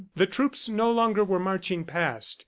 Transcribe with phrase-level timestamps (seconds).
[0.15, 2.39] The troops no longer were marching past.